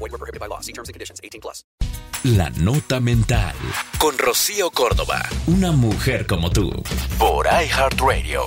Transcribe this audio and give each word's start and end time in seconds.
Void 0.00 0.12
were 0.12 0.18
prohibited 0.18 0.40
by 0.40 0.48
law. 0.48 0.60
See 0.60 0.72
terms 0.72 0.88
and 0.88 0.94
conditions. 0.94 1.20
18 1.22 1.40
plus. 1.40 1.62
La 2.24 2.50
Nota 2.50 3.00
Mental. 3.00 3.54
Con 3.98 4.16
Rocío 4.18 4.70
Córdoba. 4.70 5.22
Una 5.46 5.72
mujer 5.72 6.26
como 6.26 6.50
tú. 6.50 6.70
Por 7.18 7.46
iHeartRadio. 7.46 8.44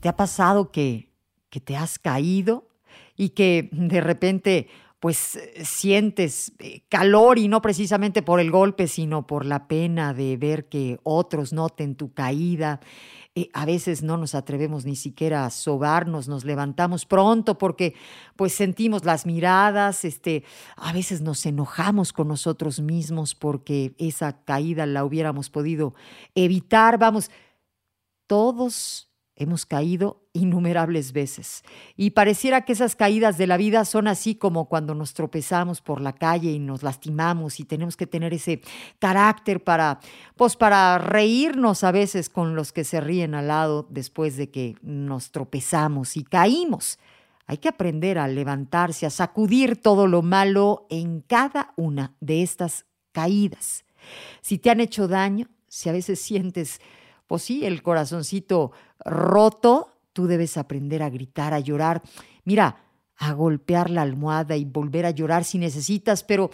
¿Te 0.00 0.08
ha 0.08 0.16
pasado 0.16 0.70
que, 0.70 1.12
que 1.50 1.60
te 1.60 1.76
has 1.76 1.98
caído 1.98 2.68
y 3.16 3.30
que 3.30 3.68
de 3.72 4.00
repente 4.00 4.68
pues 5.00 5.38
sientes 5.62 6.52
eh, 6.58 6.82
calor 6.88 7.38
y 7.38 7.48
no 7.48 7.60
precisamente 7.60 8.22
por 8.22 8.40
el 8.40 8.50
golpe, 8.50 8.88
sino 8.88 9.26
por 9.26 9.44
la 9.44 9.68
pena 9.68 10.14
de 10.14 10.36
ver 10.36 10.68
que 10.68 10.98
otros 11.02 11.52
noten 11.52 11.96
tu 11.96 12.12
caída. 12.12 12.80
Eh, 13.34 13.50
a 13.52 13.66
veces 13.66 14.02
no 14.02 14.16
nos 14.16 14.34
atrevemos 14.34 14.86
ni 14.86 14.96
siquiera 14.96 15.44
a 15.44 15.50
sobarnos, 15.50 16.26
nos 16.26 16.46
levantamos 16.46 17.04
pronto 17.04 17.58
porque 17.58 17.94
pues 18.34 18.54
sentimos 18.54 19.04
las 19.04 19.26
miradas, 19.26 20.06
este, 20.06 20.42
a 20.74 20.90
veces 20.94 21.20
nos 21.20 21.44
enojamos 21.44 22.14
con 22.14 22.28
nosotros 22.28 22.80
mismos 22.80 23.34
porque 23.34 23.94
esa 23.98 24.42
caída 24.44 24.86
la 24.86 25.04
hubiéramos 25.04 25.50
podido 25.50 25.94
evitar. 26.34 26.98
Vamos, 26.98 27.30
todos 28.26 29.10
Hemos 29.38 29.66
caído 29.66 30.22
innumerables 30.32 31.12
veces 31.12 31.62
y 31.94 32.12
pareciera 32.12 32.64
que 32.64 32.72
esas 32.72 32.96
caídas 32.96 33.36
de 33.36 33.46
la 33.46 33.58
vida 33.58 33.84
son 33.84 34.08
así 34.08 34.34
como 34.34 34.66
cuando 34.66 34.94
nos 34.94 35.12
tropezamos 35.12 35.82
por 35.82 36.00
la 36.00 36.14
calle 36.14 36.52
y 36.52 36.58
nos 36.58 36.82
lastimamos 36.82 37.60
y 37.60 37.64
tenemos 37.64 37.98
que 37.98 38.06
tener 38.06 38.32
ese 38.32 38.62
carácter 38.98 39.62
para 39.62 40.00
pues 40.36 40.56
para 40.56 40.96
reírnos 40.96 41.84
a 41.84 41.92
veces 41.92 42.30
con 42.30 42.56
los 42.56 42.72
que 42.72 42.84
se 42.84 42.98
ríen 42.98 43.34
al 43.34 43.48
lado 43.48 43.86
después 43.90 44.38
de 44.38 44.50
que 44.50 44.74
nos 44.80 45.30
tropezamos 45.32 46.16
y 46.16 46.24
caímos. 46.24 46.98
Hay 47.46 47.58
que 47.58 47.68
aprender 47.68 48.18
a 48.18 48.28
levantarse, 48.28 49.04
a 49.04 49.10
sacudir 49.10 49.76
todo 49.76 50.06
lo 50.06 50.22
malo 50.22 50.86
en 50.88 51.20
cada 51.20 51.74
una 51.76 52.14
de 52.20 52.42
estas 52.42 52.86
caídas. 53.12 53.84
Si 54.40 54.56
te 54.56 54.70
han 54.70 54.80
hecho 54.80 55.08
daño, 55.08 55.46
si 55.68 55.90
a 55.90 55.92
veces 55.92 56.20
sientes 56.20 56.80
pues 57.26 57.42
sí, 57.42 57.64
el 57.64 57.82
corazoncito 57.82 58.72
roto, 59.04 59.90
tú 60.12 60.26
debes 60.26 60.56
aprender 60.56 61.02
a 61.02 61.10
gritar, 61.10 61.54
a 61.54 61.60
llorar. 61.60 62.02
Mira, 62.44 62.84
a 63.16 63.32
golpear 63.32 63.90
la 63.90 64.02
almohada 64.02 64.56
y 64.56 64.64
volver 64.64 65.06
a 65.06 65.10
llorar 65.10 65.44
si 65.44 65.58
necesitas, 65.58 66.22
pero 66.22 66.50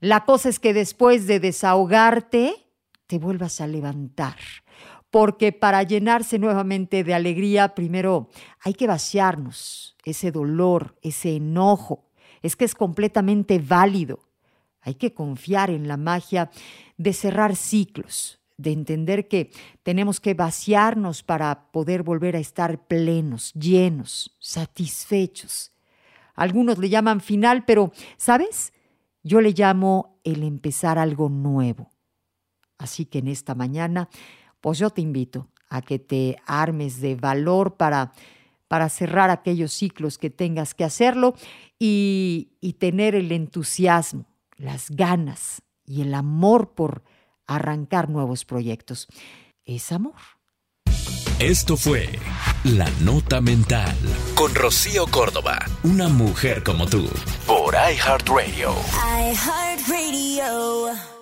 la 0.00 0.24
cosa 0.24 0.48
es 0.48 0.58
que 0.58 0.74
después 0.74 1.26
de 1.26 1.40
desahogarte, 1.40 2.66
te 3.06 3.18
vuelvas 3.18 3.60
a 3.60 3.66
levantar. 3.66 4.36
Porque 5.10 5.52
para 5.52 5.82
llenarse 5.82 6.38
nuevamente 6.38 7.04
de 7.04 7.14
alegría, 7.14 7.74
primero 7.74 8.28
hay 8.60 8.74
que 8.74 8.86
vaciarnos 8.86 9.96
ese 10.04 10.32
dolor, 10.32 10.96
ese 11.02 11.36
enojo. 11.36 12.10
Es 12.42 12.56
que 12.56 12.64
es 12.64 12.74
completamente 12.74 13.58
válido. 13.58 14.20
Hay 14.80 14.94
que 14.94 15.14
confiar 15.14 15.70
en 15.70 15.88
la 15.88 15.96
magia 15.96 16.50
de 16.96 17.12
cerrar 17.12 17.56
ciclos, 17.56 18.40
de 18.56 18.72
entender 18.72 19.28
que 19.28 19.50
tenemos 19.82 20.20
que 20.20 20.34
vaciarnos 20.34 21.22
para 21.22 21.70
poder 21.72 22.02
volver 22.02 22.36
a 22.36 22.40
estar 22.40 22.86
plenos, 22.86 23.52
llenos, 23.54 24.36
satisfechos. 24.38 25.72
Algunos 26.34 26.78
le 26.78 26.88
llaman 26.88 27.20
final, 27.20 27.64
pero, 27.64 27.92
¿sabes? 28.16 28.72
Yo 29.22 29.40
le 29.40 29.52
llamo 29.52 30.20
el 30.24 30.42
empezar 30.42 30.98
algo 30.98 31.28
nuevo. 31.28 31.90
Así 32.78 33.06
que 33.06 33.18
en 33.18 33.28
esta 33.28 33.54
mañana, 33.54 34.08
pues 34.60 34.78
yo 34.78 34.90
te 34.90 35.00
invito 35.00 35.48
a 35.68 35.82
que 35.82 35.98
te 35.98 36.36
armes 36.46 37.00
de 37.00 37.16
valor 37.16 37.76
para, 37.76 38.12
para 38.68 38.88
cerrar 38.88 39.30
aquellos 39.30 39.72
ciclos 39.72 40.18
que 40.18 40.30
tengas 40.30 40.74
que 40.74 40.84
hacerlo 40.84 41.34
y, 41.78 42.52
y 42.60 42.74
tener 42.74 43.14
el 43.14 43.32
entusiasmo, 43.32 44.26
las 44.56 44.90
ganas 44.90 45.62
y 45.84 46.02
el 46.02 46.14
amor 46.14 46.74
por 46.74 47.02
arrancar 47.46 48.08
nuevos 48.08 48.44
proyectos. 48.44 49.08
Es 49.64 49.92
amor. 49.92 50.14
Esto 51.38 51.76
fue 51.76 52.08
La 52.64 52.88
Nota 53.02 53.42
Mental 53.42 53.94
con 54.34 54.54
Rocío 54.54 55.06
Córdoba, 55.06 55.58
una 55.82 56.08
mujer 56.08 56.62
como 56.62 56.86
tú, 56.86 57.10
por 57.46 57.74
iHeartRadio. 57.74 58.74
iHeartRadio. 59.32 61.15